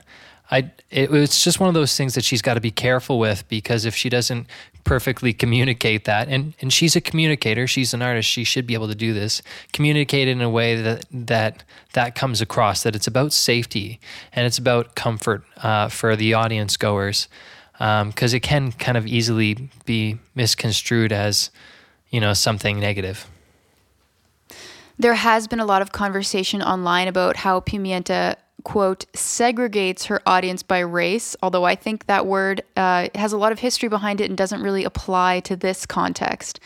I, 0.52 0.72
it, 0.90 1.14
it's 1.14 1.44
just 1.44 1.60
one 1.60 1.68
of 1.68 1.76
those 1.76 1.96
things 1.96 2.16
that 2.16 2.24
she's 2.24 2.42
got 2.42 2.56
to 2.56 2.62
be 2.62 2.72
careful 2.72 3.20
with 3.20 3.48
because 3.50 3.86
if 3.86 3.96
she 3.96 4.10
doesn't 4.10 4.48
perfectly 4.84 5.34
communicate 5.34 6.06
that. 6.06 6.28
And 6.28 6.56
and 6.62 6.74
she's 6.74 6.96
a 6.96 7.02
communicator. 7.02 7.68
She's 7.68 7.94
an 7.94 8.02
artist. 8.02 8.28
She 8.28 8.44
should 8.44 8.66
be 8.66 8.74
able 8.74 8.88
to 8.88 8.96
do 8.96 9.14
this. 9.14 9.42
Communicate 9.72 10.28
in 10.28 10.42
a 10.42 10.50
way 10.50 10.82
that 10.82 11.06
that 11.12 11.64
that 11.94 12.16
comes 12.16 12.42
across. 12.42 12.84
That 12.84 12.96
it's 12.96 13.06
about 13.06 13.32
safety 13.32 14.00
and 14.34 14.48
it's 14.48 14.58
about 14.58 14.96
comfort 14.96 15.44
uh, 15.58 15.90
for 15.90 16.16
the 16.16 16.34
audience 16.34 16.76
goers, 16.78 17.28
because 17.74 18.34
um, 18.34 18.38
it 18.38 18.42
can 18.42 18.72
kind 18.72 18.98
of 18.98 19.06
easily 19.06 19.70
be 19.86 20.18
misconstrued 20.34 21.12
as 21.12 21.52
you 22.10 22.20
know 22.20 22.34
something 22.34 22.80
negative. 22.80 23.28
There 24.98 25.14
has 25.14 25.48
been 25.48 25.62
a 25.62 25.66
lot 25.66 25.82
of 25.82 25.92
conversation 25.92 26.62
online 26.62 27.08
about 27.08 27.38
how 27.38 27.62
Pimienta 27.62 28.36
quote, 28.70 29.06
segregates 29.14 30.06
her 30.06 30.22
audience 30.28 30.62
by 30.62 30.78
race, 30.78 31.36
although 31.42 31.64
I 31.64 31.74
think 31.74 32.06
that 32.06 32.28
word 32.28 32.62
uh, 32.78 33.08
has 33.16 33.34
a 33.34 33.38
lot 33.38 33.52
of 33.52 33.58
history 33.58 33.90
behind 33.90 34.22
it 34.22 34.30
and 34.30 34.38
doesn't 34.38 34.62
really 34.62 34.84
apply 34.84 35.40
to 35.40 35.56
this 35.56 35.88
context. 35.88 36.60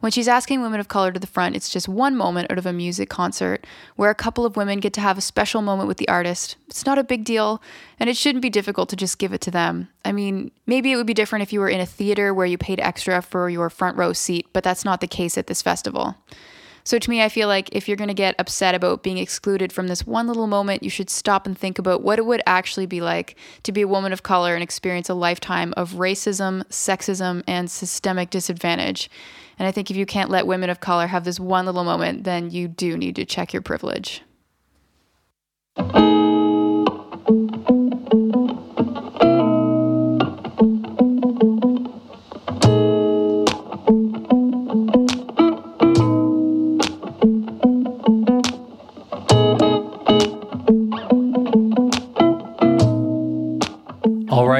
When 0.00 0.10
she's 0.10 0.26
asking 0.26 0.62
women 0.62 0.80
of 0.80 0.88
color 0.88 1.12
to 1.12 1.20
the 1.20 1.28
front, 1.28 1.54
it's 1.54 1.70
just 1.70 1.88
one 1.88 2.16
moment 2.16 2.50
out 2.50 2.58
of 2.58 2.66
a 2.66 2.72
music 2.72 3.08
concert 3.08 3.68
where 3.94 4.10
a 4.10 4.16
couple 4.16 4.44
of 4.44 4.56
women 4.56 4.80
get 4.80 4.92
to 4.94 5.00
have 5.00 5.16
a 5.16 5.20
special 5.20 5.62
moment 5.62 5.86
with 5.86 5.98
the 5.98 6.08
artist. 6.08 6.56
It's 6.66 6.86
not 6.86 6.98
a 6.98 7.04
big 7.04 7.22
deal, 7.22 7.62
and 8.00 8.10
it 8.10 8.16
shouldn't 8.16 8.42
be 8.42 8.50
difficult 8.50 8.88
to 8.88 8.96
just 8.96 9.20
give 9.20 9.32
it 9.32 9.40
to 9.42 9.52
them. 9.52 9.88
I 10.04 10.10
mean, 10.10 10.50
maybe 10.66 10.90
it 10.90 10.96
would 10.96 11.06
be 11.06 11.14
different 11.14 11.44
if 11.44 11.52
you 11.52 11.60
were 11.60 11.68
in 11.68 11.80
a 11.80 11.86
theater 11.86 12.34
where 12.34 12.46
you 12.46 12.58
paid 12.58 12.80
extra 12.80 13.22
for 13.22 13.48
your 13.48 13.70
front 13.70 13.96
row 13.96 14.12
seat, 14.12 14.48
but 14.52 14.64
that's 14.64 14.84
not 14.84 15.00
the 15.00 15.06
case 15.06 15.38
at 15.38 15.46
this 15.46 15.62
festival. 15.62 16.16
So 16.84 16.98
to 16.98 17.10
me, 17.10 17.22
I 17.22 17.30
feel 17.30 17.48
like 17.48 17.70
if 17.72 17.88
you're 17.88 17.96
going 17.96 18.08
to 18.08 18.14
get 18.14 18.34
upset 18.38 18.74
about 18.74 19.02
being 19.02 19.16
excluded 19.16 19.72
from 19.72 19.88
this 19.88 20.06
one 20.06 20.26
little 20.26 20.46
moment, 20.46 20.82
you 20.82 20.90
should 20.90 21.08
stop 21.08 21.46
and 21.46 21.56
think 21.56 21.78
about 21.78 22.02
what 22.02 22.18
it 22.18 22.26
would 22.26 22.42
actually 22.46 22.84
be 22.84 23.00
like 23.00 23.36
to 23.62 23.72
be 23.72 23.80
a 23.80 23.88
woman 23.88 24.12
of 24.12 24.22
color 24.22 24.54
and 24.54 24.62
experience 24.62 25.08
a 25.08 25.14
lifetime 25.14 25.72
of 25.78 25.92
racism, 25.92 26.62
sexism, 26.64 27.42
and 27.46 27.70
systemic 27.70 28.28
disadvantage. 28.28 29.10
And 29.58 29.66
I 29.66 29.72
think 29.72 29.90
if 29.90 29.96
you 29.96 30.04
can't 30.04 30.30
let 30.30 30.46
women 30.46 30.68
of 30.68 30.80
color 30.80 31.06
have 31.06 31.24
this 31.24 31.40
one 31.40 31.64
little 31.64 31.84
moment, 31.84 32.24
then 32.24 32.50
you 32.50 32.68
do 32.68 32.98
need 32.98 33.16
to 33.16 33.24
check 33.24 33.54
your 33.54 33.62
privilege. 33.62 34.22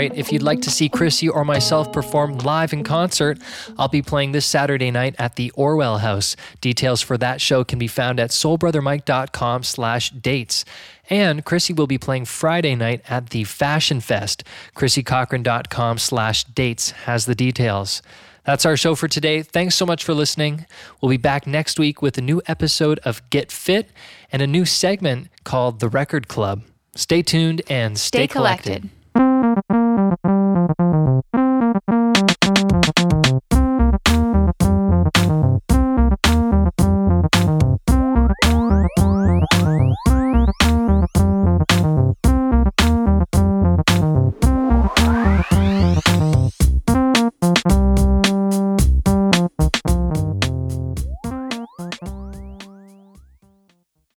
Right, 0.08 0.18
if 0.18 0.32
you'd 0.32 0.42
like 0.42 0.60
to 0.62 0.70
see 0.70 0.88
Chrissy 0.88 1.28
or 1.28 1.44
myself 1.44 1.92
perform 1.92 2.38
live 2.38 2.72
in 2.72 2.84
concert, 2.84 3.38
I'll 3.78 3.88
be 3.88 4.02
playing 4.02 4.32
this 4.32 4.46
Saturday 4.46 4.90
night 4.90 5.14
at 5.18 5.36
the 5.36 5.50
Orwell 5.52 5.98
House. 5.98 6.36
Details 6.60 7.00
for 7.00 7.16
that 7.18 7.40
show 7.40 7.64
can 7.64 7.78
be 7.78 7.88
found 7.88 8.20
at 8.20 8.30
soulbrothermike.com 8.30 9.62
slash 9.62 10.10
dates. 10.10 10.64
And 11.10 11.44
Chrissy 11.44 11.72
will 11.74 11.86
be 11.86 11.98
playing 11.98 12.24
Friday 12.26 12.74
night 12.74 13.02
at 13.08 13.30
the 13.30 13.44
Fashion 13.44 14.00
Fest. 14.00 14.44
ChrissyCochran.com 14.74 15.98
slash 15.98 16.44
dates 16.44 16.92
has 16.92 17.26
the 17.26 17.34
details. 17.34 18.02
That's 18.44 18.66
our 18.66 18.76
show 18.76 18.94
for 18.94 19.08
today. 19.08 19.42
Thanks 19.42 19.74
so 19.74 19.86
much 19.86 20.04
for 20.04 20.12
listening. 20.12 20.66
We'll 21.00 21.10
be 21.10 21.16
back 21.16 21.46
next 21.46 21.78
week 21.78 22.02
with 22.02 22.18
a 22.18 22.22
new 22.22 22.42
episode 22.46 22.98
of 23.00 23.22
Get 23.30 23.50
Fit 23.50 23.90
and 24.30 24.42
a 24.42 24.46
new 24.46 24.66
segment 24.66 25.28
called 25.44 25.80
The 25.80 25.88
Record 25.88 26.28
Club. 26.28 26.62
Stay 26.94 27.22
tuned 27.22 27.62
and 27.68 27.98
stay, 27.98 28.18
Stay 28.20 28.26
collected. 28.26 28.90
collected. 29.14 29.83